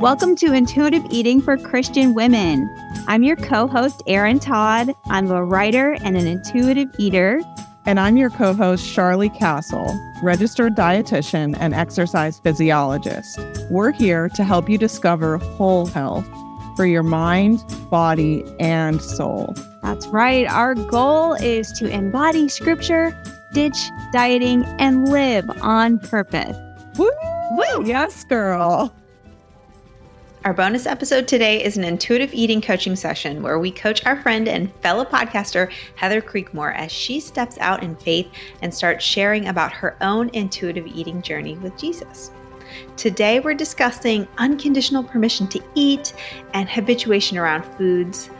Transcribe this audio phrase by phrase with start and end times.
[0.00, 2.72] Welcome to Intuitive Eating for Christian Women.
[3.08, 4.92] I'm your co host, Erin Todd.
[5.06, 7.40] I'm a writer and an intuitive eater.
[7.84, 13.40] And I'm your co host, Charlie Castle, registered dietitian and exercise physiologist.
[13.70, 16.28] We're here to help you discover whole health
[16.76, 17.58] for your mind,
[17.90, 19.52] body, and soul.
[19.82, 20.46] That's right.
[20.46, 23.20] Our goal is to embody scripture,
[23.52, 26.56] ditch dieting, and live on purpose.
[26.96, 27.10] Woo!
[27.50, 27.84] Woo!
[27.84, 28.94] Yes, girl.
[30.44, 34.46] Our bonus episode today is an intuitive eating coaching session where we coach our friend
[34.46, 38.28] and fellow podcaster Heather Creekmore as she steps out in faith
[38.62, 42.30] and starts sharing about her own intuitive eating journey with Jesus.
[42.96, 46.14] Today, we're discussing unconditional permission to eat
[46.54, 48.30] and habituation around foods.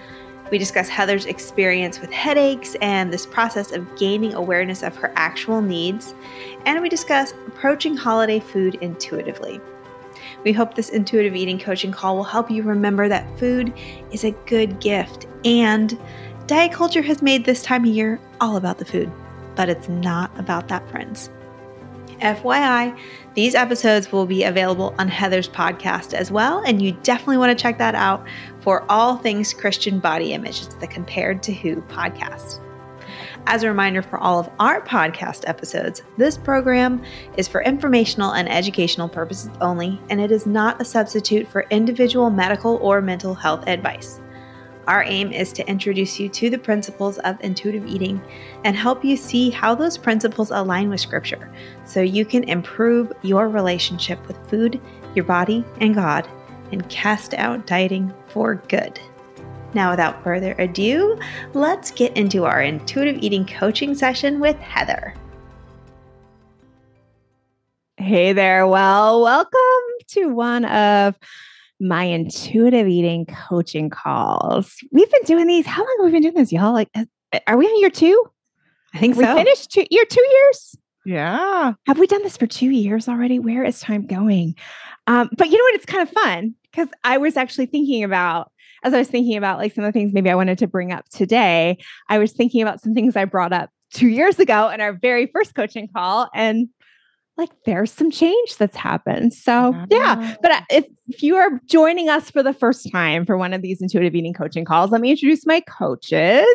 [0.53, 5.61] We discuss Heather's experience with headaches and this process of gaining awareness of her actual
[5.61, 6.15] needs.
[6.65, 9.61] And we discuss approaching holiday food intuitively.
[10.45, 13.73] We hope this intuitive eating coaching call will help you remember that food
[14.13, 15.99] is a good gift and
[16.47, 19.11] diet culture has made this time of year all about the food,
[19.55, 21.31] but it's not about that, friends.
[22.21, 22.99] FYI,
[23.35, 27.63] these episodes will be available on Heather's podcast as well, and you definitely want to
[27.63, 28.27] check that out
[28.61, 30.63] for all things Christian body image.
[30.63, 32.61] It's the Compared to Who podcast.
[33.51, 37.03] As a reminder for all of our podcast episodes, this program
[37.39, 42.29] is for informational and educational purposes only, and it is not a substitute for individual
[42.29, 44.21] medical or mental health advice.
[44.87, 48.21] Our aim is to introduce you to the principles of intuitive eating
[48.65, 51.51] and help you see how those principles align with Scripture
[51.87, 54.79] so you can improve your relationship with food,
[55.15, 56.29] your body, and God,
[56.71, 59.01] and cast out dieting for good.
[59.75, 61.19] Now, without further ado,
[61.53, 65.15] let's get into our intuitive eating coaching session with Heather.
[67.99, 68.67] Hey there.
[68.67, 69.59] Well, welcome
[70.09, 71.17] to one of
[71.81, 74.75] my intuitive eating coaching calls.
[74.91, 75.67] We've been doing these.
[75.67, 76.73] How long have we been doing this, y'all?
[76.73, 76.89] Like,
[77.47, 78.25] are we on year two?
[78.95, 79.35] I think we so.
[79.35, 80.77] finished two, year two years.
[81.05, 81.75] Yeah.
[81.87, 83.39] Have we done this for two years already?
[83.39, 84.55] Where is time going?
[85.07, 85.75] Um, but you know what?
[85.75, 88.51] It's kind of fun because I was actually thinking about
[88.85, 90.93] as I was thinking about like some of the things maybe I wanted to bring
[90.93, 91.79] up today,
[92.09, 95.27] I was thinking about some things I brought up two years ago in our very
[95.27, 96.29] first coaching call.
[96.35, 96.69] And
[97.39, 99.33] like there's some change that's happened.
[99.33, 100.37] So, yeah.
[100.43, 103.63] But uh, if, if you are joining us for the first time for one of
[103.63, 106.47] these intuitive eating coaching calls, let me introduce my coaches,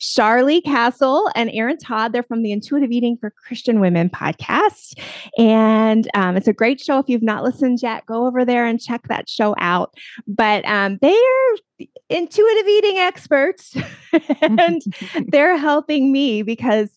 [0.00, 2.12] Charlie Castle and Erin Todd.
[2.12, 5.00] They're from the Intuitive Eating for Christian Women podcast.
[5.38, 6.98] And um, it's a great show.
[6.98, 9.94] If you've not listened yet, go over there and check that show out.
[10.26, 13.76] But um, they're intuitive eating experts
[14.42, 14.82] and
[15.28, 16.90] they're helping me because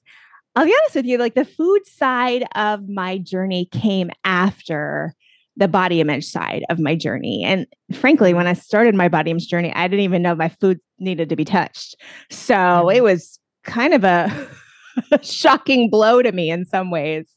[0.58, 5.14] I'll be honest with you, like the food side of my journey came after
[5.56, 7.44] the body image side of my journey.
[7.44, 10.80] And frankly, when I started my body image journey, I didn't even know my food
[10.98, 11.96] needed to be touched.
[12.32, 14.50] So it was kind of a
[15.22, 17.28] shocking blow to me in some ways.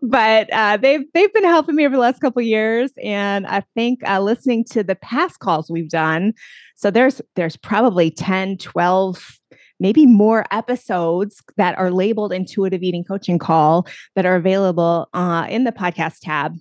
[0.00, 3.98] But uh, they've they've been helping me over the last couple years, and I think
[4.08, 6.34] uh, listening to the past calls we've done,
[6.76, 9.40] so there's there's probably 10, 12
[9.80, 15.64] maybe more episodes that are labeled intuitive eating coaching call that are available uh, in
[15.64, 16.54] the podcast tab.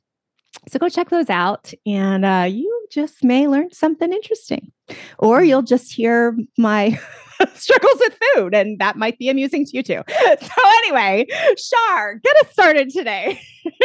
[0.67, 4.71] So go check those out, and uh, you just may learn something interesting,
[5.19, 6.99] or you'll just hear my
[7.53, 10.01] struggles with food, and that might be amusing to you too.
[10.41, 13.39] So anyway, Char, get us started today.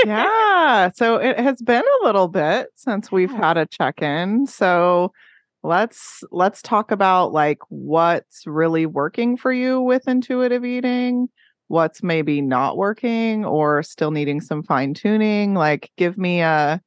[0.05, 0.91] yeah.
[0.95, 4.47] So it has been a little bit since we've had a check-in.
[4.47, 5.13] So
[5.65, 11.27] let's let's talk about like what's really working for you with intuitive eating
[11.69, 16.81] what's maybe not working or still needing some fine tuning like give me a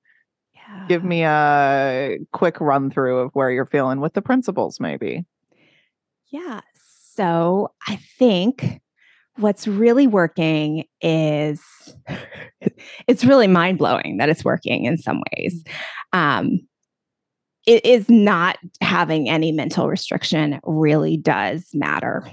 [0.54, 0.86] yeah.
[0.88, 5.26] give me a quick run through of where you're feeling with the principles maybe.
[6.32, 6.62] Yeah
[7.16, 8.80] so i think
[9.38, 11.62] what's really working is
[13.08, 15.64] it's really mind blowing that it's working in some ways.
[16.14, 16.60] Um,
[17.68, 22.24] it is not having any mental restriction really does matter.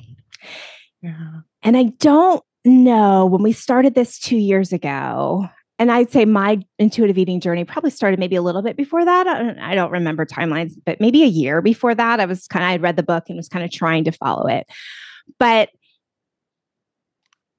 [1.02, 1.40] Yeah.
[1.62, 5.48] And I don't know when we started this two years ago,
[5.78, 9.26] and I'd say my intuitive eating journey probably started maybe a little bit before that.
[9.26, 12.64] I don't, I don't remember timelines, but maybe a year before that, I was kind
[12.64, 14.68] of, I'd read the book and was kind of trying to follow it.
[15.40, 15.70] But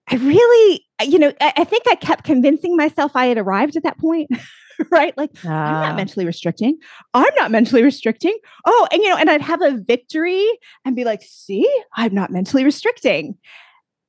[0.10, 3.84] I really, you know, I, I think I kept convincing myself I had arrived at
[3.84, 4.30] that point.
[4.92, 5.18] right?
[5.18, 6.78] Like, uh, I'm not mentally restricting.
[7.14, 8.38] I'm not mentally restricting.
[8.66, 10.46] Oh, and you know, and I'd have a victory
[10.86, 13.38] and be like, see, I'm not mentally restricting.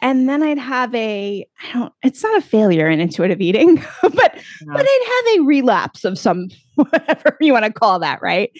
[0.03, 4.13] and then I'd have a I don't it's not a failure in intuitive eating, but
[4.15, 4.41] Yeah.
[4.75, 8.51] but I'd have a relapse of some whatever you want to call that, right?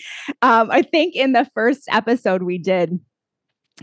[0.43, 2.99] Um, I think in the first episode we did,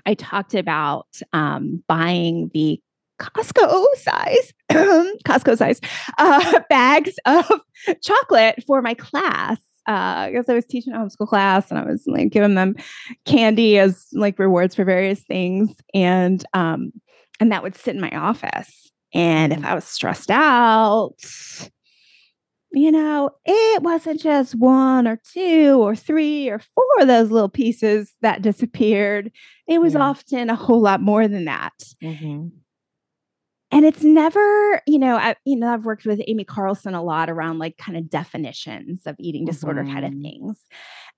[0.08, 2.82] I talked about um, buying the
[3.20, 5.80] Costco size, Costco size
[6.18, 7.50] uh, bags of
[8.04, 9.58] chocolate for my class.
[9.86, 12.74] Uh, because I was teaching a homeschool class and I was like giving them
[13.26, 15.76] candy as like rewards for various things.
[15.94, 16.94] And um,
[17.42, 18.90] and that would sit in my office.
[19.14, 21.16] And if I was stressed out,
[22.72, 27.50] you know, it wasn't just one or two or three or four of those little
[27.50, 29.32] pieces that disappeared.
[29.68, 30.00] It was Yeah.
[30.02, 31.74] often a whole lot more than that.
[32.02, 32.52] Mhm.
[33.74, 37.30] And it's never, you know, I, you know, I've worked with Amy Carlson a lot
[37.30, 40.22] around like kind of definitions of eating disorder kind of Mhm.
[40.22, 40.58] things.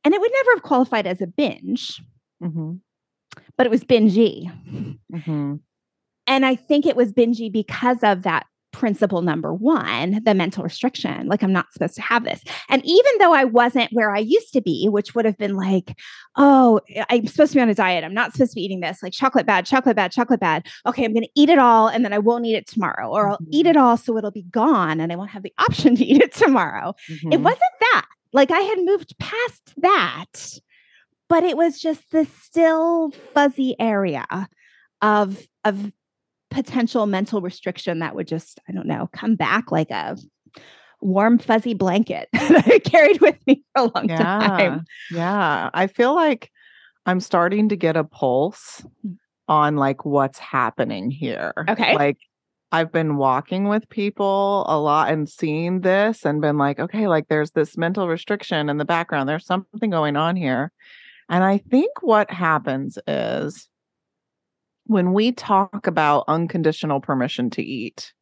[0.04, 2.02] And it would never have qualified as a binge,
[2.42, 2.80] Mhm.
[3.57, 4.50] but it was bingey.
[5.12, 5.60] Mhm.
[6.28, 11.27] And I think it was bingy because of that principle number one, the mental restriction.
[11.27, 12.42] Like, I'm not supposed to have this.
[12.68, 15.98] And even though I wasn't where I used to be, which would have been like,
[16.36, 18.04] oh, I'm supposed to be on a diet.
[18.04, 20.68] I'm not supposed to be eating this, like chocolate bad, chocolate bad, chocolate bad.
[20.86, 23.30] Okay, I'm going to eat it all and then I won't eat it tomorrow, or
[23.30, 26.04] I'll eat it all so it'll be gone and I won't have the option to
[26.04, 26.94] eat it tomorrow.
[27.07, 27.44] It Mhm.
[27.44, 27.62] wasn't
[27.94, 28.06] that.
[28.33, 30.33] Like, I had moved past that,
[31.30, 34.25] but it was just this still fuzzy area
[35.01, 35.92] of, of,
[36.51, 40.18] potential mental restriction that would just, I don't know, come back like a
[41.01, 44.18] warm, fuzzy blanket that I carried with me for a long Yeah.
[44.18, 44.86] time.
[45.12, 45.69] Yeah.
[45.74, 46.51] I feel like
[47.06, 49.18] I'm starting to get a pulse Mm.
[49.47, 51.53] on like what's happening here.
[51.69, 51.94] Okay.
[51.94, 52.18] Like
[52.71, 57.27] I've been walking with people a lot and seeing this and been like, okay, like
[57.27, 59.30] there's this mental restriction in the background.
[59.30, 60.71] There's something going on here.
[61.30, 63.69] And I think what happens is
[64.86, 68.14] when we talk about unconditional permission to eat,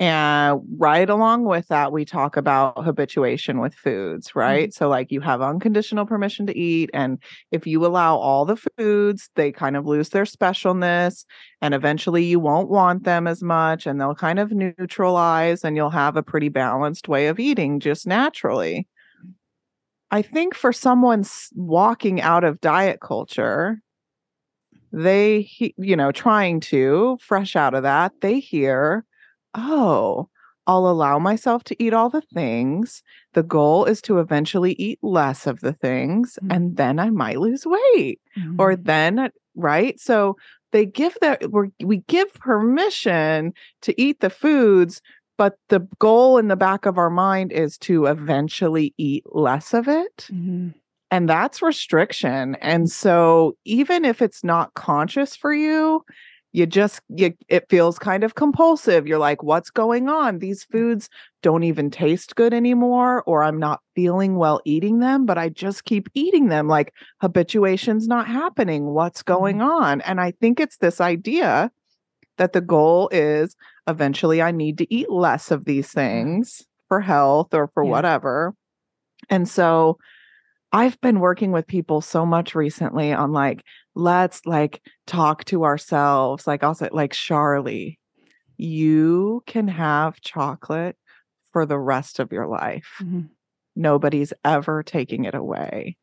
[0.00, 4.68] and right along with that, we talk about habituation with foods, right?
[4.68, 4.84] Mm-hmm.
[4.84, 6.88] So, like, you have unconditional permission to eat.
[6.94, 7.18] And
[7.50, 11.24] if you allow all the foods, they kind of lose their specialness.
[11.60, 15.90] And eventually, you won't want them as much and they'll kind of neutralize, and you'll
[15.90, 18.86] have a pretty balanced way of eating just naturally.
[20.12, 21.24] I think for someone
[21.56, 23.82] walking out of diet culture,
[24.92, 29.04] they, he- you know, trying to fresh out of that, they hear,
[29.54, 30.28] oh,
[30.66, 33.02] I'll allow myself to eat all the things.
[33.32, 37.64] The goal is to eventually eat less of the things, and then I might lose
[37.66, 38.20] weight.
[38.60, 39.98] Or then, uh, right?
[39.98, 40.36] So
[40.72, 45.00] they give that, we're, we give permission to eat the foods,
[45.38, 49.88] but the goal in the back of our mind is to eventually eat less of
[49.88, 50.74] it Mhm.
[51.10, 56.04] And that's restriction and so even if it's not conscious for you
[56.52, 59.06] you just you, it feels kind of compulsive.
[59.06, 60.38] You're like what's going on?
[60.38, 60.72] These mm.
[60.72, 61.08] foods
[61.42, 65.84] don't even taste good anymore or i'm not feeling well eating them but i just
[65.84, 66.66] keep eating them.
[66.66, 68.86] Like habituation's not happening.
[68.86, 69.68] What's going mm.
[69.68, 70.00] on?
[70.02, 71.70] And i think it's this idea
[72.38, 73.54] that the goal is
[73.86, 75.94] eventually i need to eat less of these mm.
[75.94, 77.90] things for health or for Yeah.
[77.90, 78.54] whatever.
[79.28, 79.98] And so
[80.72, 83.62] I've been working with people so much recently on like,
[83.94, 86.46] let's like talk to ourselves.
[86.46, 87.98] Like, I'll say, like, Charlie,
[88.58, 90.96] you can have chocolate
[91.52, 92.86] for the rest of your life.
[93.00, 93.30] Mhm.
[93.76, 95.96] Nobody's ever taking it away.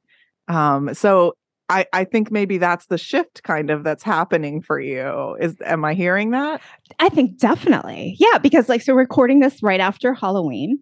[0.48, 1.34] Um, so
[1.70, 5.36] I, I think maybe that's the shift kind of that's happening for you.
[5.40, 6.62] Is am I hearing that?
[7.00, 8.16] I think definitely.
[8.20, 10.80] Yeah, because like so recording this right after Halloween.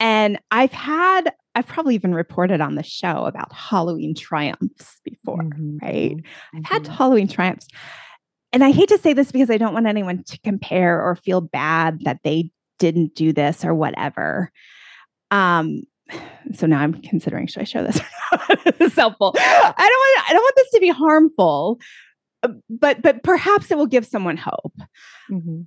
[0.00, 5.82] And I've had I've probably even reported on the show about Halloween triumphs before, Mhm,
[5.82, 6.16] right?
[6.54, 6.96] I've had mhm.
[6.96, 7.66] Halloween triumphs.
[8.52, 11.40] And I hate to say this because I don't want anyone to compare or feel
[11.40, 14.52] bad that they didn't do this or whatever.
[15.32, 15.82] Um
[16.54, 18.60] so now I'm considering should I show this or not?
[18.80, 19.34] it's helpful.
[19.36, 21.80] I don't want I don't want this to be harmful,
[22.44, 24.74] uh, but but perhaps it will give someone hope.
[25.28, 25.66] Mhm.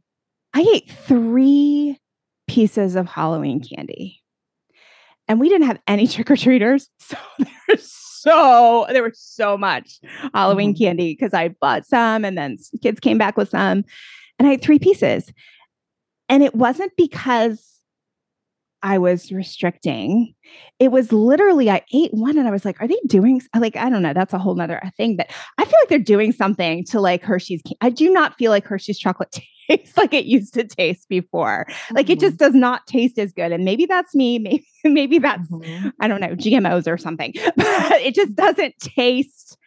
[0.54, 1.98] I ate three
[2.48, 4.21] pieces of Halloween candy.
[5.32, 6.90] And we didn't have any trick or treaters.
[7.00, 7.18] So
[7.68, 10.00] there's so there was so much
[10.34, 10.78] Halloween Mhm.
[10.78, 13.86] candy because I bought some and then kids came back with some.
[14.38, 15.32] And I had three pieces.
[16.30, 17.66] And it wasn't because
[18.84, 20.34] I was restricting.
[20.80, 23.90] It was literally I ate one and I was like, are they doing like I
[23.90, 25.16] don't know, that's a whole nother thing.
[25.16, 27.62] But I feel like they're doing something to like Hershey's.
[27.80, 29.30] I do not feel like Hershey's chocolate
[29.70, 31.68] tastes like it used to taste before.
[31.92, 32.22] Like it Mhm.
[32.22, 33.52] just does not taste as good.
[33.52, 34.40] And maybe that's me.
[34.40, 35.92] Maybe maybe that's Mhm.
[36.00, 37.34] I don't know, GMOs or something.
[37.56, 39.58] But it just doesn't taste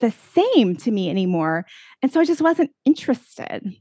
[0.00, 1.66] the same to me anymore.
[2.02, 3.74] And so I just wasn't interested.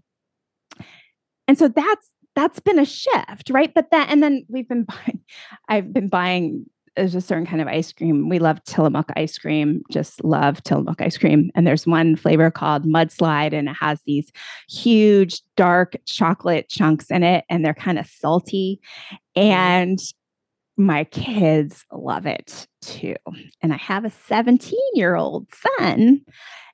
[1.47, 3.73] And so that's that's been a shift, right?
[3.73, 5.21] But that and then we've been buying
[5.67, 6.65] I've been buying
[6.99, 8.27] there's a certain kind of ice cream.
[8.27, 11.49] We love Tillamook ice cream, just love Tillamook ice cream.
[11.55, 14.33] And there's one flavor called Mudslide, and it has these
[14.67, 18.81] huge dark chocolate chunks in it, and they're kind of salty.
[19.37, 19.41] Mm-hmm.
[19.41, 19.99] And
[20.75, 23.15] my kids love it too.
[23.61, 26.19] And I have a 17 year old son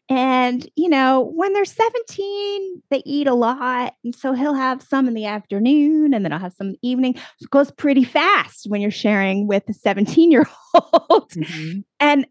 [0.07, 3.95] and, you know, when they're 17, they eat a lot.
[4.03, 6.88] And so he'll have some in the afternoon and then I'll have some in the
[6.88, 7.15] evening.
[7.15, 11.31] So it goes pretty fast when you're sharing with a 17 year old.
[11.31, 11.79] Mm-hmm.
[12.00, 12.27] And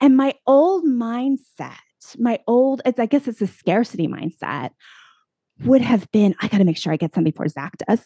[0.00, 1.78] and my old mindset,
[2.18, 4.70] my old, it's, I guess it's a scarcity mindset,
[5.60, 8.04] would have been, I got to make sure I get some before Zach does.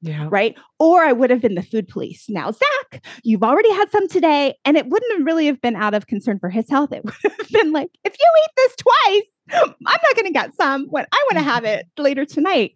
[0.00, 0.28] Yeah.
[0.30, 0.56] Right.
[0.78, 2.26] Or I would have been the food police.
[2.28, 4.54] Now, Zach, you've already had some today.
[4.64, 6.92] And it wouldn't have really have been out of concern for his health.
[6.92, 10.54] It would have been like, if you eat this twice, I'm not going to get
[10.54, 11.80] some when I want to have mm-hmm.
[11.80, 12.72] it later tonight.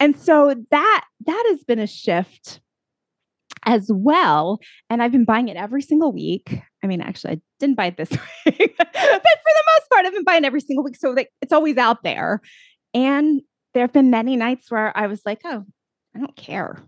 [0.00, 2.60] And so that that has been a shift
[3.64, 4.58] as well.
[4.90, 6.60] And I've been buying it every single week.
[6.82, 8.10] I mean, actually, I didn't buy it this
[8.46, 10.96] week, but for the most part, I've been buying every single week.
[10.96, 12.40] So that it's always out there.
[12.94, 13.42] And
[13.74, 15.64] there have been many nights where I was like, oh,
[16.14, 16.78] I don't care,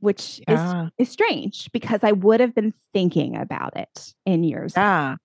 [0.00, 0.86] which yeah.
[0.98, 4.74] is, is strange because I would have been thinking about it in years.
[4.76, 5.16] Yeah.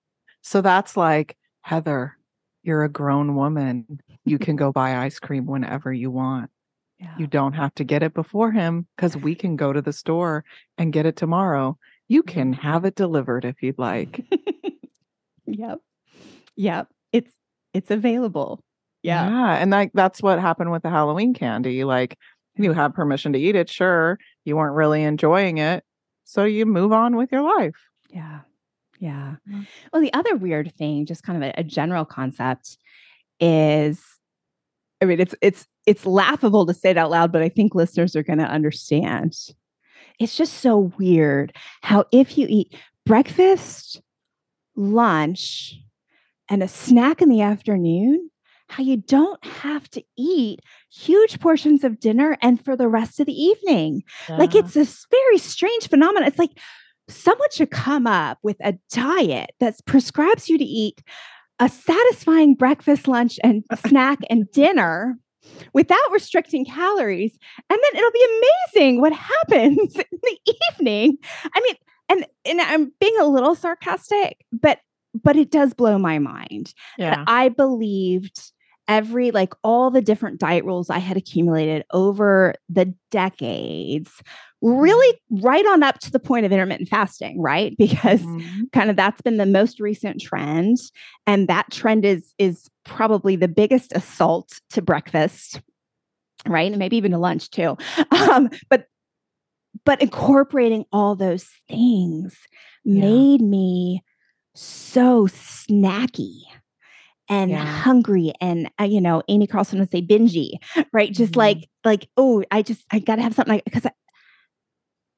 [0.41, 2.17] So that's like, Heather,
[2.63, 4.01] you're a grown woman.
[4.25, 6.49] You can go buy ice cream whenever you want.
[6.99, 7.15] Yeah.
[7.17, 10.45] You don't have to get it before him because we can go to the store
[10.77, 11.77] and get it tomorrow.
[12.07, 12.61] You can mm-hmm.
[12.61, 14.23] have it delivered if you'd like.
[15.45, 15.79] yep.
[16.55, 16.87] Yep.
[17.11, 17.33] It's
[17.73, 18.63] it's available.
[19.03, 19.29] Yeah.
[19.29, 19.53] Yeah.
[19.55, 21.83] And like that's what happened with the Halloween candy.
[21.83, 22.17] Like
[22.55, 24.19] you have permission to eat it, sure.
[24.45, 25.83] You weren't really enjoying it.
[26.25, 27.75] So you move on with your life.
[28.09, 28.41] Yeah.
[28.99, 29.35] Yeah.
[29.49, 29.61] Mm-hmm.
[29.91, 32.77] Well, the other weird thing, just kind of a, a general concept,
[33.39, 34.01] is
[35.01, 38.15] I mean, it's it's it's laughable to say it out loud, but I think listeners
[38.15, 39.35] are going to understand.
[40.19, 44.01] It's just so weird how if you eat breakfast,
[44.75, 45.75] lunch,
[46.49, 48.29] and a snack in the afternoon,
[48.71, 53.25] how you don't have to eat huge portions of dinner and for the rest of
[53.25, 54.01] the evening.
[54.29, 54.37] Yeah.
[54.37, 56.27] Like it's this very strange phenomenon.
[56.27, 56.57] It's like
[57.09, 61.01] someone should come up with a diet that prescribes you to eat
[61.59, 65.17] a satisfying breakfast, lunch, and snack and dinner
[65.73, 67.37] without restricting calories.
[67.69, 68.41] And then it'll be
[68.73, 70.39] amazing what happens in the
[70.71, 71.17] evening.
[71.53, 71.75] I mean,
[72.09, 74.79] and and I'm being a little sarcastic, but
[75.13, 76.73] but it does blow my mind.
[76.97, 77.25] Yeah.
[77.27, 78.51] I believed
[78.87, 84.11] every like all the different diet rules I had accumulated over the decades
[84.61, 85.45] really mm-hmm.
[85.45, 88.63] right on up to the point of intermittent fasting right because mm-hmm.
[88.73, 90.77] kind of that's been the most recent trend
[91.25, 95.61] and that trend is is probably the biggest assault to breakfast
[96.47, 97.77] right and maybe even to lunch too
[98.11, 98.85] um, but
[99.85, 102.37] but incorporating all those things
[102.83, 103.01] yeah.
[103.01, 104.03] made me
[104.53, 106.41] so snacky
[107.31, 107.65] and yeah.
[107.65, 110.51] hungry and uh, you know amy carlson would say bingy
[110.91, 111.39] right just mm-hmm.
[111.39, 113.87] like like oh i just i gotta have something because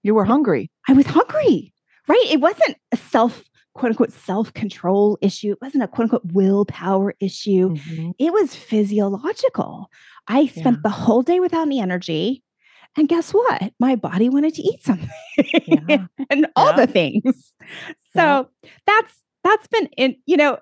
[0.04, 1.74] you were hungry i was hungry
[2.08, 3.44] right it wasn't a self
[3.74, 8.12] quote unquote self control issue it wasn't a quote unquote willpower issue mm-hmm.
[8.20, 9.90] it was physiological
[10.28, 10.82] i spent yeah.
[10.84, 12.44] the whole day without any energy
[12.96, 13.74] and guess what?
[13.80, 15.10] My body wanted to eat something
[15.88, 16.06] yeah.
[16.30, 17.52] and all the things.
[18.16, 18.48] So
[18.86, 20.60] that's that's been in, you know,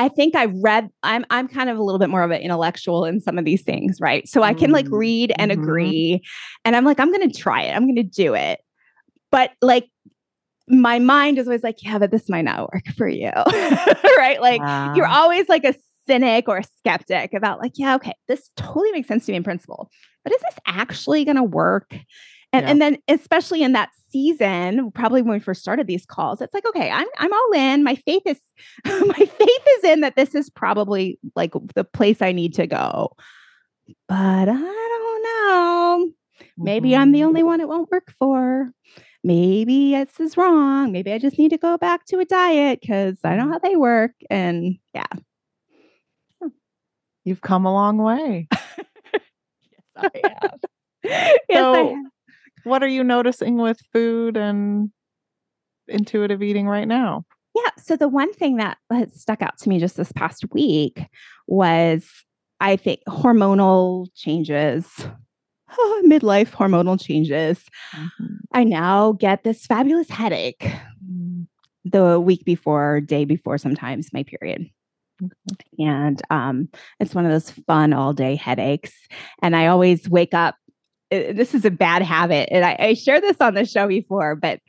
[0.00, 3.04] I think I read I'm I'm kind of a little bit more of an intellectual
[3.04, 4.26] in some of these things, right?
[4.26, 5.62] So I can like mm, read and mm-hmm.
[5.62, 6.22] agree
[6.64, 7.76] and I'm like I'm going to try it.
[7.76, 8.60] I'm going to do it.
[9.30, 9.88] But like
[10.68, 13.30] my mind is always like, yeah, but this might not work for you.
[14.16, 14.38] right?
[14.40, 14.94] Like wow.
[14.94, 15.74] you're always like a
[16.06, 19.44] cynic or a skeptic about like, yeah, okay, this totally makes sense to me in
[19.44, 19.90] principle.
[20.24, 21.94] But is this actually going to work?
[22.52, 22.70] And, yeah.
[22.70, 26.66] and then especially in that season, probably when we first started these calls, it's like,
[26.66, 27.84] okay, I'm I'm all in.
[27.84, 28.40] My faith is
[28.84, 33.12] my faith is in that this is probably like the place I need to go.
[34.08, 36.10] But I don't know.
[36.56, 37.02] Maybe mm-hmm.
[37.02, 37.46] I'm the only mm-hmm.
[37.46, 38.72] one it won't work for.
[39.22, 40.92] Maybe this is wrong.
[40.92, 43.76] Maybe I just need to go back to a diet because I know how they
[43.76, 44.12] work.
[44.30, 45.04] And yeah.
[47.24, 48.48] You've come a long way.
[48.52, 49.24] yes,
[49.96, 50.60] I have.
[51.04, 52.04] yes, so, I have
[52.64, 54.90] what are you noticing with food and
[55.88, 57.24] intuitive eating right now?
[57.54, 57.70] Yeah.
[57.78, 61.02] So the one thing that has stuck out to me just this past week
[61.46, 62.08] was
[62.60, 64.86] I think hormonal changes,
[66.04, 67.64] midlife hormonal changes.
[67.94, 68.34] Mm-hmm.
[68.52, 70.70] I now get this fabulous headache.
[71.10, 71.46] Mm.
[71.84, 74.68] the week before, day before, sometimes my period.
[75.22, 75.82] Mm-hmm.
[75.82, 78.92] And um, it's one of those fun all day headaches.
[79.42, 80.56] And I always wake up.
[81.12, 82.48] Uh, this is a bad habit.
[82.50, 84.60] And I, I shared this on the show before, but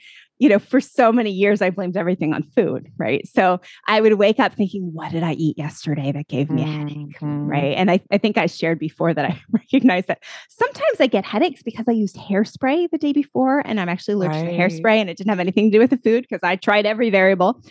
[0.41, 3.27] you know, for so many years, I blamed everything on food, right?
[3.27, 6.65] So I would wake up thinking, what did I eat yesterday that gave me a
[6.65, 7.45] headache, mm-hmm.
[7.45, 7.77] right?
[7.77, 11.61] And I, I think I shared before that I recognize that sometimes I get headaches
[11.61, 14.49] because I used hairspray the day before and I'm actually allergic right.
[14.49, 16.87] to hairspray and it didn't have anything to do with the food because I tried
[16.87, 17.61] every variable.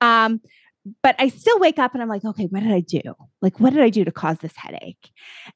[0.00, 0.40] Um,
[1.02, 3.00] but I still wake up and I'm like, okay, what did I do?
[3.42, 5.10] Like, what did I do to cause this headache?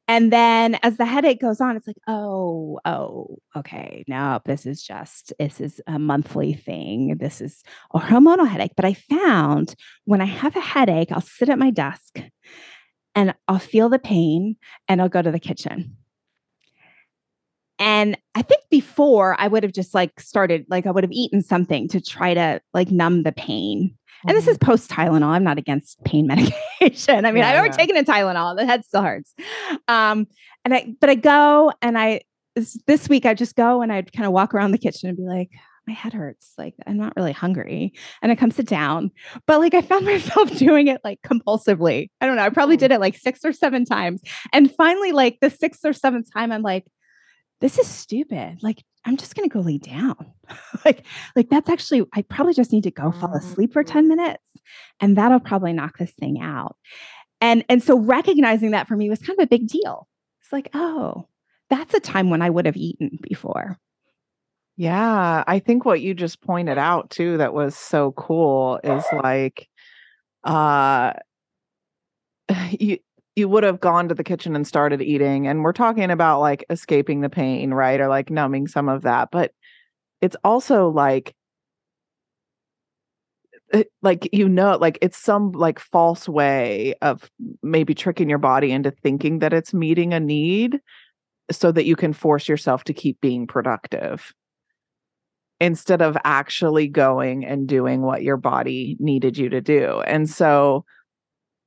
[0.06, 4.82] And then as the headache goes on, it's like, oh, oh, okay, no, this is
[4.82, 7.16] just, this is a monthly thing.
[7.18, 7.62] This is
[7.94, 8.72] a hormonal headache.
[8.76, 12.20] But I found when I have a headache, I'll sit at my desk
[13.14, 14.56] and I'll feel the pain
[14.88, 15.96] and I'll go to the kitchen.
[17.78, 21.42] And I think before I would have just like started, like I would have eaten
[21.42, 24.70] something to try to like numb the pain and this is mm-hmm.
[24.70, 25.26] post Tylenol.
[25.26, 26.26] I'm not against pain
[26.80, 27.24] medication.
[27.24, 27.86] I mean, yeah, I've already yeah.
[27.86, 28.56] taken a Tylenol.
[28.56, 29.34] The head still hurts.
[29.88, 30.26] Um,
[30.64, 32.22] and I, but I go and I,
[32.86, 35.24] this week I just go and I'd kind of walk around the kitchen and be
[35.24, 35.50] like,
[35.86, 36.52] my head hurts.
[36.56, 37.92] Like I'm not really hungry.
[38.22, 39.10] And I come sit down.
[39.46, 42.10] But like I found myself doing it like compulsively.
[42.20, 42.42] I don't know.
[42.42, 44.22] I probably did it like six or seven times.
[44.52, 46.86] And finally, like the sixth or seventh time, I'm like,
[47.64, 48.58] this is stupid.
[48.62, 50.34] Like I'm just going to go lay down.
[50.84, 54.08] like, like that's actually, I probably just need to go fall asleep for 10 mm-hmm.
[54.16, 54.44] minutes
[55.00, 56.76] and that'll probably knock this thing out.
[57.40, 60.06] And, and so recognizing that for me was kind of a big deal.
[60.42, 61.26] It's like, oh,
[61.70, 63.78] that's a time when I would have eaten before.
[64.76, 65.42] Yeah.
[65.46, 69.70] I think what you just pointed out too, that was so cool is like,
[70.44, 71.14] uh,
[72.78, 72.98] you,
[73.36, 76.64] you would have gone to the kitchen and started eating and we're talking about like
[76.70, 79.52] escaping the pain right or like numbing some of that but
[80.20, 81.34] it's also like
[83.72, 87.30] eh, like you know like it's some like false way of
[87.62, 90.80] maybe tricking your body into thinking that it's meeting a need
[91.50, 94.32] so that you can force yourself to keep being productive
[95.60, 100.84] instead of actually going and doing what your body needed you to do and so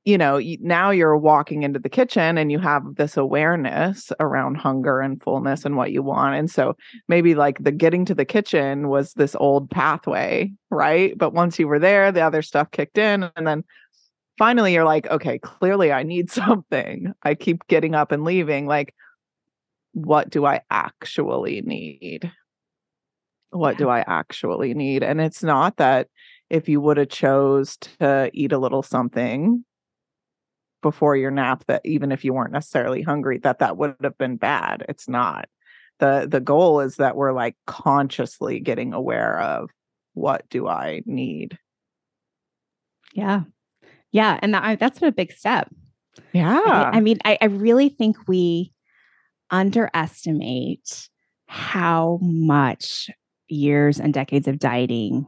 [0.08, 5.00] you know, now you're walking into the kitchen and you have this awareness around hunger
[5.00, 6.34] and fullness and what you want.
[6.34, 11.12] And so maybe like the getting to the kitchen was this old pathway, right?
[11.18, 13.28] But once you were there, the other stuff kicked in.
[13.36, 13.64] And then
[14.38, 17.12] finally you're like, okay, clearly I need something.
[17.22, 18.64] I keep getting up and leaving.
[18.64, 18.94] Like,
[19.92, 22.32] what do I actually need?
[23.50, 25.02] What do I actually need?
[25.02, 26.08] And it's not that
[26.48, 29.66] if you would have chose to eat a little something
[30.88, 34.36] before your nap that even if you weren't necessarily hungry that that would have been
[34.36, 34.86] bad.
[34.88, 35.46] It's not.
[35.98, 39.68] The the goal is that we're like consciously getting aware of
[40.14, 41.58] what do i need.
[43.12, 43.42] Yeah.
[44.12, 45.68] Yeah and that, that's a big step.
[46.32, 46.58] Yeah.
[46.64, 48.72] I, I mean I, I really think we
[49.50, 51.10] underestimate
[51.48, 53.10] how much
[53.48, 55.26] years and decades of dieting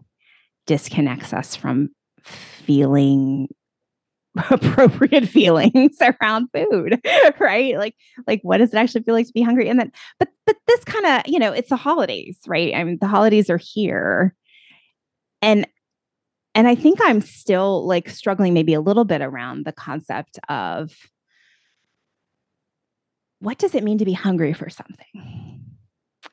[0.67, 1.91] disconnects us from
[2.25, 3.49] feeling
[4.51, 7.01] appropriate feelings around food
[7.41, 7.77] right?
[7.77, 7.95] Like
[8.27, 9.69] like what does it actually feel like to be hungry?
[9.69, 12.75] And then but but this kind of you know it's the holidays right?
[12.75, 14.35] I mean the holidays are here.
[15.43, 15.67] And
[16.55, 20.93] and i think i'm still like struggling maybe a little bit around the concept of
[23.39, 25.61] what does it mean to be hungry for something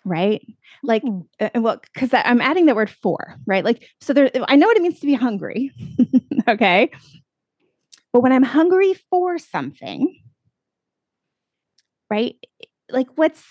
[0.03, 0.45] right?
[0.83, 1.03] Like
[1.39, 3.63] uh, well because i'm adding the word for right?
[3.63, 5.71] Like so there i know what it means to be hungry
[6.47, 6.91] okay
[8.17, 10.19] but when I'm hungry for something,
[12.09, 12.33] right?
[12.89, 13.43] Like, what's,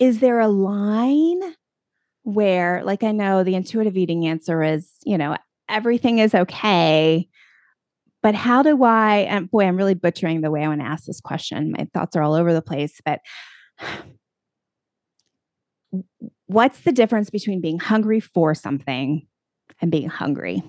[0.00, 1.40] is there a line
[2.24, 5.36] where, like, I know the intuitive eating answer is, you know,
[5.68, 7.28] everything is okay.
[8.24, 11.04] But how do I, and boy, I'm really butchering the way I want to ask
[11.04, 11.70] this question.
[11.70, 13.00] My thoughts are all over the place.
[13.04, 13.20] But
[16.46, 19.28] what's the difference between being hungry for something
[19.80, 20.64] and being hungry?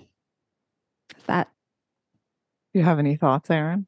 [1.17, 1.47] Is that
[2.73, 3.85] do you have any thoughts, Erin?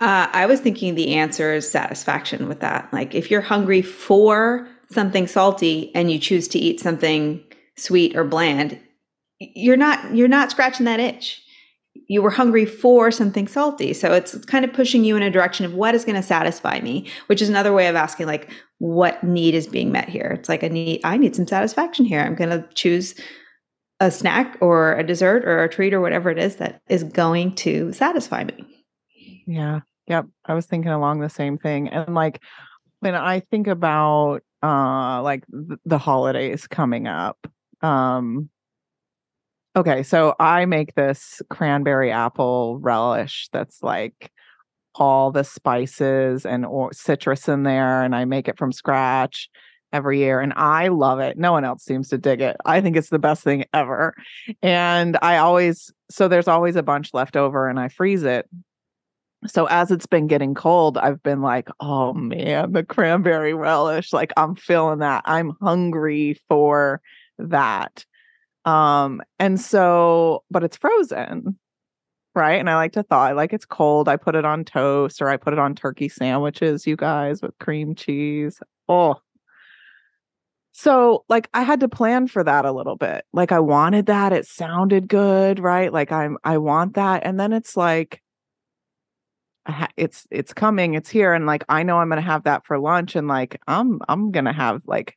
[0.00, 2.92] Uh, I was thinking the answer is satisfaction with that.
[2.92, 7.42] Like if you're hungry for something salty and you choose to eat something
[7.76, 8.78] sweet or bland,
[9.38, 11.42] you're not you're not scratching that itch.
[12.08, 13.94] You were hungry for something salty.
[13.94, 16.80] So it's kind of pushing you in a direction of what is going to satisfy
[16.80, 20.36] me, which is another way of asking like what need is being met here.
[20.38, 22.20] It's like a need I need some satisfaction here.
[22.20, 23.14] I'm going to choose
[24.00, 27.54] a snack or a dessert or a treat or whatever it is that is going
[27.54, 28.84] to satisfy me.
[29.46, 29.80] Yeah.
[30.06, 30.26] Yep.
[30.44, 31.88] I was thinking along the same thing.
[31.88, 32.42] And like
[33.00, 37.38] when I think about uh like th- the holidays coming up,
[37.82, 38.50] um
[39.76, 44.32] Okay, so I make this cranberry apple relish that's like
[44.94, 49.50] all the spices and or citrus in there and I make it from scratch
[49.96, 51.38] every year and I love it.
[51.38, 52.56] No one else seems to dig it.
[52.64, 54.14] I think it's the best thing ever.
[54.62, 58.48] And I always so there's always a bunch left over and I freeze it.
[59.46, 64.32] So as it's been getting cold, I've been like, "Oh man, the cranberry relish, like
[64.36, 65.22] I'm feeling that.
[65.24, 67.00] I'm hungry for
[67.38, 68.04] that."
[68.64, 71.58] Um and so but it's frozen
[72.36, 72.60] right?
[72.60, 73.24] And I like to thaw.
[73.24, 74.08] I like it's cold.
[74.08, 77.58] I put it on toast or I put it on turkey sandwiches, you guys, with
[77.58, 78.60] cream cheese.
[78.88, 79.16] Oh.
[80.78, 83.24] So, like I had to plan for that a little bit.
[83.32, 84.34] Like I wanted that.
[84.34, 85.90] It sounded good, right?
[85.90, 87.24] Like I'm I want that.
[87.24, 88.22] And then it's like
[89.96, 92.78] it's it's coming, it's here and like I know I'm going to have that for
[92.78, 95.16] lunch and like I'm I'm going to have like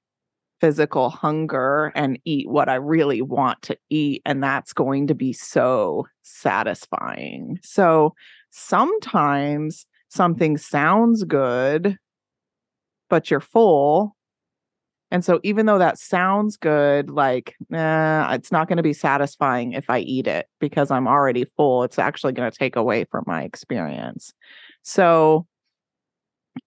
[0.62, 4.22] physical hunger and eat what I really want to eat.
[4.26, 7.60] And that's going to be so satisfying.
[7.64, 8.16] So
[8.50, 11.98] sometimes something sounds good,
[13.10, 14.16] but you're full.
[15.12, 19.74] And so even though that sounds good, like, nah, it's not going to be satisfying
[19.74, 21.84] if I eat it because I'm already full.
[21.84, 24.34] It's actually going to take away from my experience.
[24.84, 25.48] So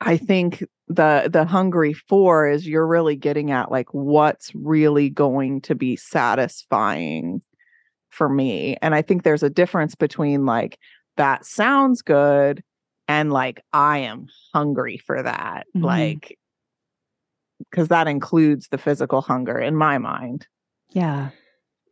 [0.01, 5.61] I think the the hungry for is you're really getting at like what's really going
[5.63, 7.43] to be satisfying
[8.11, 8.77] for me.
[8.83, 10.79] And I think there's a difference between like
[11.17, 12.63] that sounds good
[13.09, 15.67] and like I am hungry for that.
[15.77, 15.85] Mm-hmm.
[15.85, 16.39] Like
[17.71, 20.47] because that includes the physical hunger in my mind.
[20.91, 21.31] Yeah.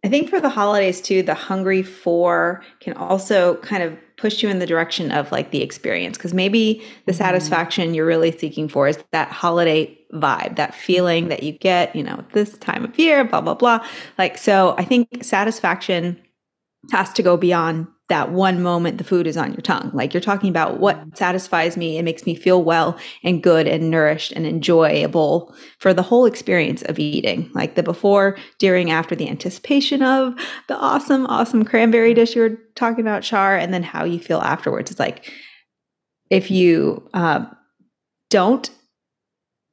[0.03, 4.49] I think for the holidays too, the hungry for can also kind of push you
[4.49, 7.19] in the direction of like the experience because maybe the mm-hmm.
[7.19, 12.03] satisfaction you're really seeking for is that holiday vibe, that feeling that you get, you
[12.03, 13.87] know, this time of year, blah, blah, blah.
[14.17, 16.21] Like, so I think satisfaction
[16.93, 19.91] has to go beyond that one moment the food is on your tongue.
[19.95, 23.91] Like you're talking about what satisfies me and makes me feel well and good and
[23.91, 27.51] nourished and enjoyable for the whole experience of eating.
[27.55, 30.35] Like the before, during, after the anticipation of
[30.67, 34.41] the awesome, awesome cranberry dish you were talking about, Char, and then how you feel
[34.41, 34.91] afterwards.
[34.91, 35.33] It's like
[36.29, 37.47] if you uh,
[38.29, 38.71] don't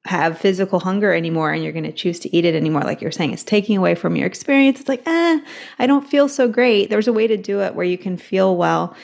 [0.08, 3.12] have physical hunger anymore and you're going to choose to eat it anymore like you're
[3.12, 5.40] saying it's taking away from your experience it's like eh
[5.80, 6.90] i don't feel so great.
[6.90, 8.96] There's a way to do it where you can feel well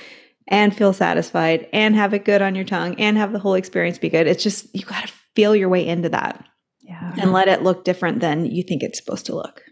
[0.47, 3.97] and feel satisfied and have it good on your tongue and have the whole experience
[3.97, 4.27] be good.
[4.27, 6.45] It's just you got to feel your way into that
[6.81, 7.13] yeah.
[7.17, 9.63] and let it look different than you think it's supposed to look.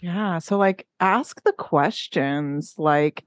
[0.00, 3.24] Yeah so like ask the questions like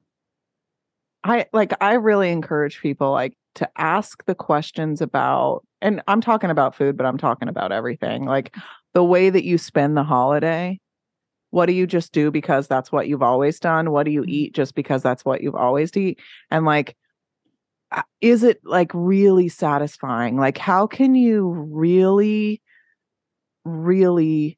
[1.23, 6.49] i like i really encourage people like to ask the questions about and I'm talking
[6.49, 8.25] about food, but I'm talking about everything.
[8.25, 8.55] Like
[8.95, 10.79] the way that you spend the holiday.
[11.51, 13.91] What do you just do because that's what you've always done?
[13.91, 14.29] What do you mm-hmm.
[14.29, 16.19] eat just because that's what you've always eat?
[16.49, 16.97] And like
[17.91, 20.37] uh, is it like really satisfying?
[20.37, 22.61] Like how can you really
[23.63, 24.57] really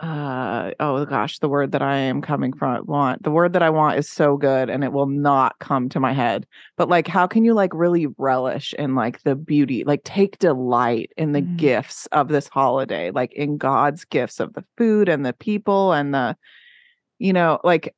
[0.00, 3.68] uh oh gosh the word that i am coming from want the word that i
[3.68, 6.46] want is so good and it will not come to my head
[6.78, 11.12] but like how can you like really relish in like the beauty like take delight
[11.18, 11.56] in the mm.
[11.58, 16.14] gifts of this holiday like in god's gifts of the food and the people and
[16.14, 16.34] the
[17.18, 17.94] you know like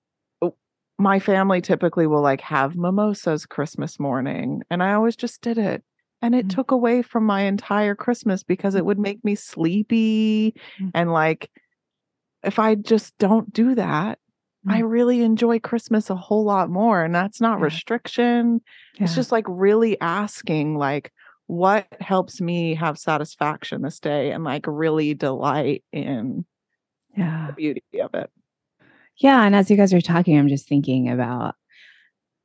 [0.98, 5.84] my family typically will like have mimosas christmas morning and i always just did it
[6.22, 6.54] and it mm.
[6.54, 10.90] took away from my entire christmas because it would make me sleepy mm.
[10.92, 11.50] and like
[12.44, 14.18] if I just don't do that,
[14.66, 14.72] mm-hmm.
[14.72, 17.04] I really enjoy Christmas a whole lot more.
[17.04, 17.64] And that's not yeah.
[17.64, 18.60] restriction.
[18.96, 19.04] Yeah.
[19.04, 21.12] It's just like really asking, like,
[21.46, 26.46] what helps me have satisfaction this day and like really delight in
[27.16, 27.48] yeah.
[27.48, 28.30] the beauty of it.
[29.18, 29.44] Yeah.
[29.44, 31.54] And as you guys are talking, I'm just thinking about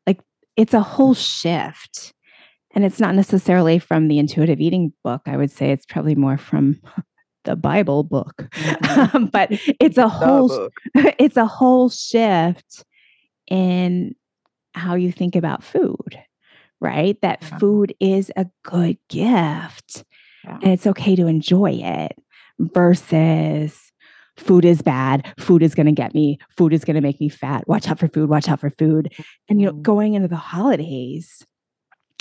[0.05, 0.19] like
[0.57, 2.13] it's a whole shift.
[2.75, 5.21] And it's not necessarily from the intuitive eating book.
[5.25, 6.79] I would say it's probably more from
[7.49, 9.25] the Bible book, mm-hmm.
[9.31, 12.85] but it's a whole it's a whole shift
[13.47, 14.15] in
[14.75, 16.19] how you think about food,
[16.79, 17.19] right?
[17.21, 17.57] That yeah.
[17.57, 20.03] food is a good gift
[20.43, 20.59] yeah.
[20.62, 22.15] and it's okay to enjoy it
[22.59, 23.91] versus
[24.38, 27.27] food is bad food is going to get me food is going to make me
[27.27, 29.13] fat watch out for food watch out for food
[29.49, 29.81] and you know mm-hmm.
[29.81, 31.45] going into the holidays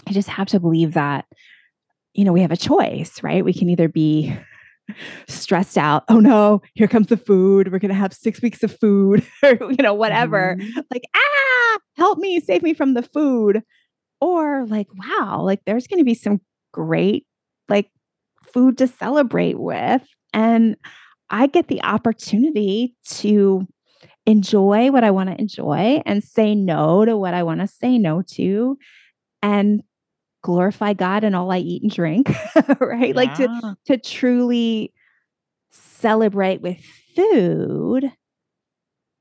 [0.08, 1.26] i just have to believe that
[2.14, 4.36] you know we have a choice right we can either be
[5.28, 6.04] stressed out.
[6.08, 7.72] Oh no, here comes the food.
[7.72, 10.56] We're going to have six weeks of food or, you know, whatever.
[10.58, 10.80] Mm-hmm.
[10.90, 13.62] Like, ah, help me, save me from the food.
[14.20, 16.40] Or like, wow, like there's going to be some
[16.72, 17.26] great,
[17.68, 17.90] like,
[18.52, 20.02] food to celebrate with.
[20.32, 20.76] And
[21.30, 23.66] I get the opportunity to
[24.26, 27.96] enjoy what I want to enjoy and say no to what I want to say
[27.96, 28.76] no to
[29.42, 29.82] and
[30.42, 32.30] glorify God in all I eat and drink,
[32.80, 33.08] right?
[33.08, 33.14] Yeah.
[33.14, 34.92] Like to to truly
[35.70, 36.78] celebrate with
[37.14, 38.04] food.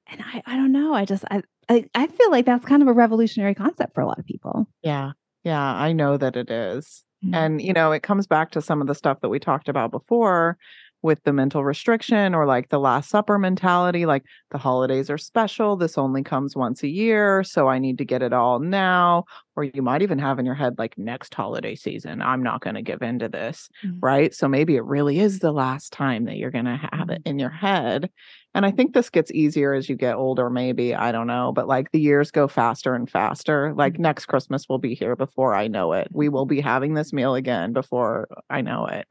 [0.10, 2.88] And I I don't know, I just I I, I feel like that's kind of
[2.88, 4.68] a revolutionary concept for a lot of people.
[4.82, 5.12] Yeah.
[5.44, 7.04] Yeah, I know that it is.
[7.24, 7.36] Mm-hmm.
[7.36, 9.92] And you know, it comes back to some of the stuff that we talked about
[9.92, 10.58] before
[11.02, 15.76] with the mental restriction or like the last supper mentality like the holidays are special
[15.76, 19.24] this only comes once a year so i need to get it all now
[19.56, 22.76] or you might even have in your head like next holiday season i'm not going
[22.76, 24.00] to give in to this mm-hmm.
[24.02, 27.20] right so maybe it really is the last time that you're going to have it
[27.20, 27.30] mm-hmm.
[27.30, 28.10] in your head
[28.56, 31.68] and i think this gets easier as you get older maybe i don't know but
[31.68, 34.04] like the years go faster and faster like mm-hmm.
[34.04, 37.36] next christmas will be here before i know it we will be having this meal
[37.36, 39.08] again before i know it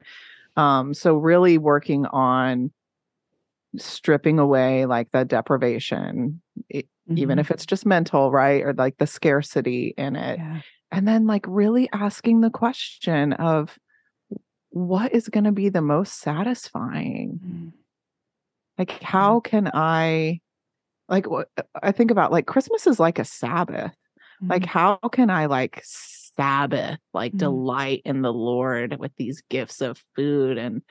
[0.57, 2.71] um, so really working on
[3.77, 7.17] stripping away like the deprivation, it, mm-hmm.
[7.19, 8.63] even if it's just mental, right?
[8.63, 10.39] Or like the scarcity in it.
[10.39, 10.61] Yeah.
[10.91, 13.77] And then like really asking the question of
[14.69, 17.39] what is going to be the most satisfying?
[17.43, 17.67] Mm-hmm.
[18.77, 20.39] Like, how can I,
[21.09, 21.49] like, what
[21.81, 23.91] I think about like Christmas is like a Sabbath.
[24.41, 24.49] Mm-hmm.
[24.49, 25.81] Like, how can I like
[26.37, 27.39] Sabbath, like mm-hmm.
[27.39, 30.57] delight in the Lord with these gifts of food.
[30.57, 30.81] And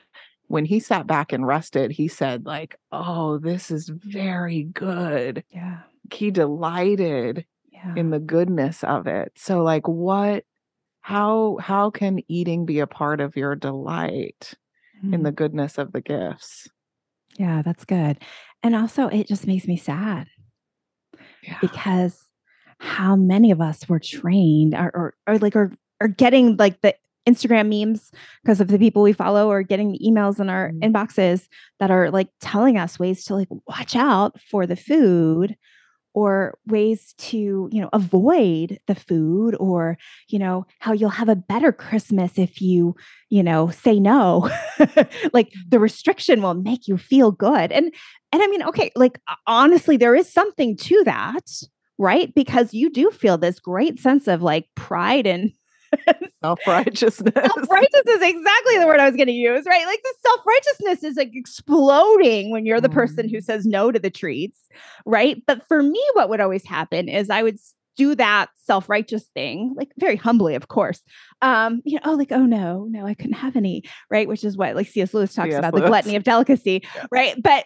[0.47, 5.43] when he sat back and rested, he said, like, oh, this is very good.
[5.49, 5.79] Yeah.
[6.13, 7.93] He delighted yeah.
[7.95, 9.31] in the goodness of it.
[9.35, 10.43] So, like, what
[11.01, 14.53] how how can eating be a part of your delight
[14.97, 15.13] mm-hmm.
[15.13, 16.67] in the goodness of the gifts?
[17.37, 18.17] Yeah, that's good.
[18.61, 20.27] And also it just makes me sad.
[21.43, 21.57] Yeah.
[21.61, 22.26] Because
[22.79, 26.95] how many of us were trained or, or, or like are, are getting like the
[27.27, 28.11] Instagram memes
[28.41, 30.79] because of the people we follow or getting the emails in our mm-hmm.
[30.83, 31.47] inboxes
[31.79, 35.55] that are like telling us ways to like watch out for the food
[36.13, 39.97] or ways to you know avoid the food or
[40.29, 42.95] you know how you'll have a better christmas if you
[43.29, 44.49] you know say no.
[45.33, 47.71] Like the restriction will make you feel good.
[47.71, 47.93] And
[48.31, 51.45] and i mean okay like honestly there is something to that
[51.97, 52.33] right?
[52.33, 55.51] Because you do feel this great sense of like pride and
[56.43, 57.33] self-righteousness.
[57.33, 59.85] Self-righteousness is exactly the word I was going to use, right?
[59.85, 63.43] Like the self-righteousness is like exploding when you're the person who mm.
[63.43, 64.67] says no to the treats,
[65.05, 65.41] right?
[65.47, 67.57] But for me what would always happen is I would
[67.95, 71.01] do that self-righteous thing, like very humbly, of course.
[71.41, 74.27] Um, you know, oh, like, oh no, no, I couldn't have any, right?
[74.27, 75.13] Which is what like C.S.
[75.13, 75.59] Lewis talks C.S.
[75.59, 75.83] about, Lewis.
[75.83, 77.05] the gluttony of delicacy, yeah.
[77.11, 77.35] right?
[77.41, 77.65] But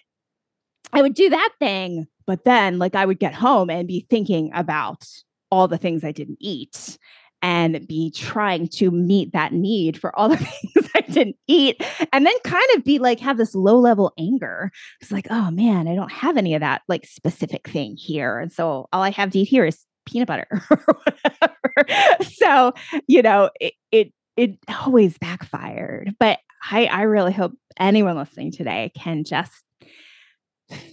[0.94, 4.52] I would do that thing but then, like, I would get home and be thinking
[4.54, 5.04] about
[5.52, 6.98] all the things I didn't eat
[7.41, 11.84] and be trying to meet that need for all the things I didn't eat.
[12.13, 14.72] And then kind of be like, have this low level anger.
[15.02, 18.39] It's like, oh man, I don't have any of that like specific thing here.
[18.39, 22.24] And so all I have to eat here is peanut butter or whatever.
[22.24, 22.72] so,
[23.08, 26.15] you know, it, it, it always backfired.
[26.17, 26.39] But
[26.72, 29.52] I, I really hope anyone listening today can just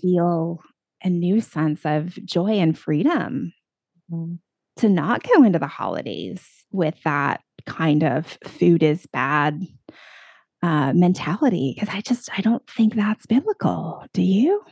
[0.02, 0.60] feel
[1.02, 3.52] a new sense of joy and freedom
[4.10, 4.34] mm-hmm.
[4.76, 9.66] to not go into the holidays with that kind of food is bad
[10.62, 14.04] uh, mentality because I just I don't think that's biblical.
[14.12, 14.64] Do you?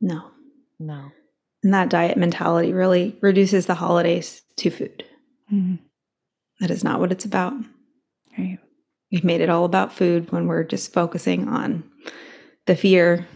[0.00, 0.30] No,
[0.78, 1.10] no.
[1.62, 5.04] And that diet mentality really reduces the holidays to food.
[5.50, 5.76] Mm-hmm.
[6.60, 7.54] That is not what it's about.
[8.36, 8.58] Right.
[9.10, 11.84] We've made it all about food when we're just focusing on
[12.66, 13.26] the fear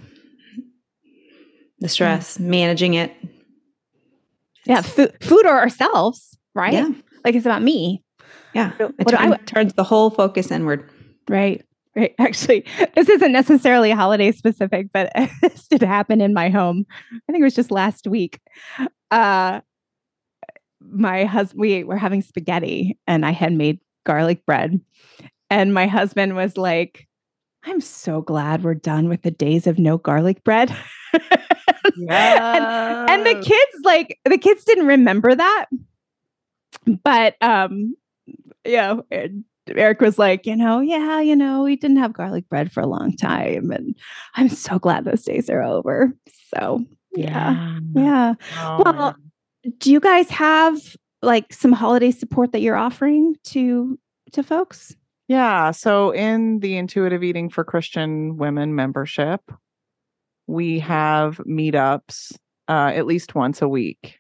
[1.81, 3.13] the stress, managing it.
[4.67, 6.73] Yeah, food, food or ourselves, right?
[6.73, 6.91] Yeah.
[7.25, 8.03] Like it's about me.
[8.55, 8.73] Yeah.
[8.79, 10.89] It what turn, I, turns the whole focus inward.
[11.29, 11.65] Right.
[11.97, 12.15] Right.
[12.19, 12.65] Actually,
[12.95, 15.11] this isn't necessarily holiday specific, but
[15.43, 16.87] this did happen in my home.
[17.13, 18.41] I think it was just last week.
[19.11, 19.61] Uh,
[20.81, 24.81] my husband, we were having spaghetti and I had made garlic bread.
[25.51, 27.08] And my husband was like,
[27.65, 30.75] I'm so glad we're done with the days of no garlic bread.
[31.97, 33.07] Yeah.
[33.09, 35.67] and, and the kids, like, the kids didn't remember that.
[37.05, 37.95] But, um,
[38.65, 38.97] yeah,
[39.77, 42.87] Eric was like, you know, yeah, you know, we didn't have garlic bread for a
[42.87, 43.71] long time.
[43.71, 43.95] And
[44.35, 46.13] I'm so glad those days are over.
[46.55, 47.79] So, yeah.
[47.95, 48.03] Yeah.
[48.03, 48.35] yeah.
[48.59, 49.17] Oh, well,
[49.79, 50.79] do you guys have
[51.23, 53.99] like some holiday support that you're offering to
[54.33, 54.95] to folks?
[55.29, 55.73] Yeah.
[55.73, 59.43] So in the intuitive eating for Christian women membership,
[60.47, 62.35] we have meetups
[62.69, 64.19] uh, at least once a week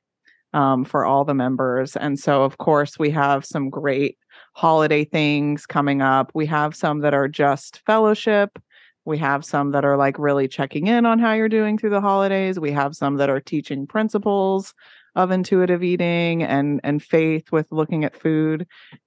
[0.52, 1.96] um, for all the members.
[1.96, 4.18] And so, of course, we have some great
[4.54, 6.30] holiday things coming up.
[6.34, 8.58] We have some that are just fellowship,
[9.04, 12.00] We have some that are like really checking in on how you're doing through the
[12.02, 12.60] holidays.
[12.60, 14.74] We have some that are teaching principles
[15.16, 18.66] of intuitive eating and and faith with looking at food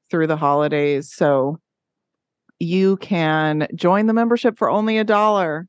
[0.09, 1.13] through the holidays.
[1.13, 1.59] So
[2.61, 5.67] you can join the membership for only a dollar.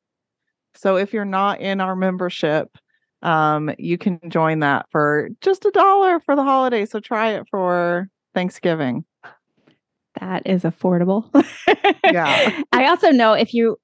[0.74, 2.68] So if you're not in our membership,
[3.22, 6.84] um, you can join that for just a dollar for the holiday.
[6.86, 9.04] So try it for Thanksgiving.
[10.20, 11.28] That is affordable.
[12.04, 12.62] Yeah.
[12.72, 13.76] I also know if you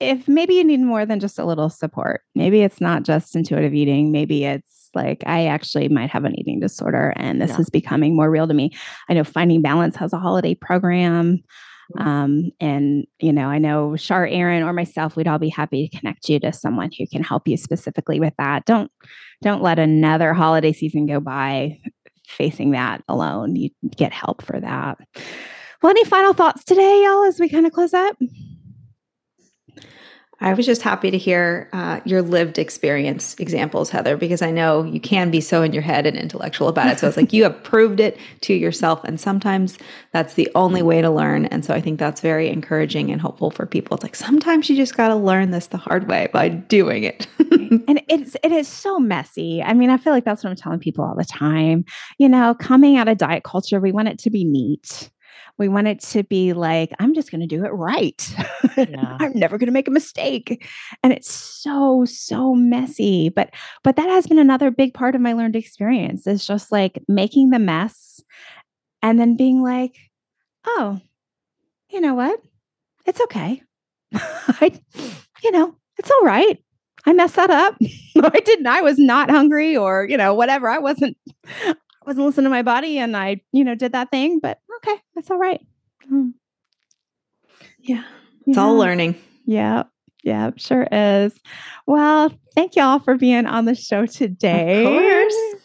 [0.00, 2.22] if maybe you need more than just a little support.
[2.34, 4.10] Maybe it's not just intuitive eating.
[4.12, 7.58] Maybe it's like I actually might have an eating disorder and this Yeah.
[7.60, 8.70] is becoming more real to me.
[9.08, 11.38] I know Finding Balance has a holiday program.
[11.96, 12.06] Mhm.
[12.06, 15.98] Um, and you know, I know Char, Erin, or myself, we'd all be happy to
[15.98, 18.64] connect you to someone who can help you specifically with that.
[18.66, 18.90] Don't
[19.42, 21.78] don't let another holiday season go by
[22.28, 23.56] facing that alone.
[23.56, 24.98] You get help for that.
[25.82, 28.16] Well, any final thoughts today, y'all, as we kind of close up?
[30.42, 34.84] I was just happy to hear uh, your lived experience examples, Heather, because I know
[34.84, 36.98] you can be so in your head and intellectual about it.
[36.98, 39.04] So it's like you have proved it to yourself.
[39.04, 39.76] And sometimes
[40.12, 41.44] that's the only way to learn.
[41.46, 43.96] And so I think that's very encouraging and hopeful for people.
[43.96, 47.26] It's like sometimes you just got to learn this the hard way by doing it.
[47.38, 49.62] and it's it is so messy.
[49.62, 51.84] I mean, I feel like that's what I'm telling people all the time.
[52.18, 55.10] You know, coming out of diet culture, we want it to be neat.
[55.60, 58.34] We want it to be like, I'm just going to do it right.
[58.76, 59.18] Yeah.
[59.20, 60.66] I'm never going to make a mistake.
[61.02, 63.50] And it's so so messy, but
[63.84, 67.50] but that has been another big part of my learned experience is just like making
[67.50, 68.22] the mess
[69.02, 69.96] and then being like,
[70.64, 70.98] "Oh,
[71.90, 72.40] you know what?
[73.04, 73.62] It's okay.
[74.14, 74.72] I
[75.42, 76.58] you know, it's all right.
[77.06, 77.76] I messed that up.
[78.16, 78.66] I didn't.
[78.66, 80.68] I was not hungry or, you know, whatever.
[80.68, 81.74] I wasn't I
[82.06, 85.30] wasn't listening to my body and I, you know, did that thing, but okay, that's
[85.30, 85.60] all right.
[86.10, 86.32] Mm,
[87.80, 88.04] yeah.
[88.46, 89.16] It's all learning.
[89.46, 89.84] Yeah.
[90.22, 91.32] Yeah, sure is.
[91.86, 94.84] Well, thank y'all for being on the show today.
[94.84, 95.60] course.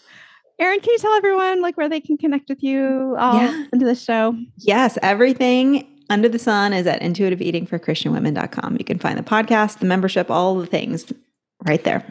[0.59, 3.65] Erin, can you tell everyone like where they can connect with you all Yeah.
[3.73, 4.33] into the show?
[4.57, 8.77] Yes, everything under the sun is at intuitiveeatingforchristianwomen.com.
[8.79, 11.11] You can find the podcast, the membership, all the things
[11.65, 12.05] right there.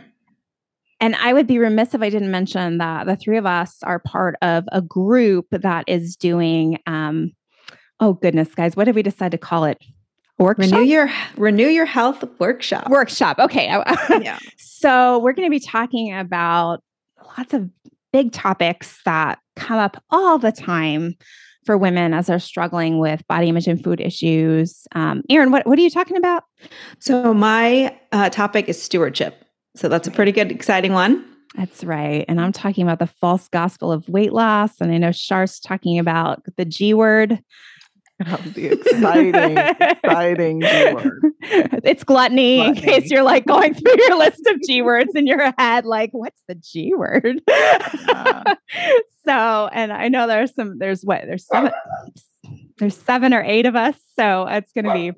[1.05, 3.99] And I would be remiss if I didn't mention that the three of us are
[3.99, 7.33] part of a group that is doing um
[8.01, 9.77] oh goodness, guys, what did we decide to call it?
[10.39, 10.73] Workshop.
[10.73, 12.89] Renew your renew your health workshop.
[12.89, 13.39] workshop.
[13.39, 13.69] Okay.
[14.23, 14.39] Yeah.
[14.57, 16.83] So we're going to be talking about
[17.37, 17.69] lots of
[18.11, 21.17] big topics that come up all the time
[21.67, 24.87] for women as they're struggling with body image and food issues.
[24.93, 26.45] Um, Erin, what, what are you talking about?
[26.99, 29.44] So my uh, topic is stewardship.
[29.77, 31.25] So that's a pretty good, exciting one.
[31.57, 32.25] That's right.
[32.27, 34.81] And I'm talking about the false gospel of weight loss.
[34.81, 37.41] And I know Char's talking about the G word.
[38.21, 41.21] That would be exciting, exciting G word.
[41.85, 45.53] It's gluttony, in case you're like going through your list of G words in your
[45.59, 47.43] head, like, what's the G word?
[49.27, 51.73] so, and I know there's some, there's what, there's seven,
[52.79, 53.97] there's seven or eight of us.
[54.19, 55.13] So it's going to be,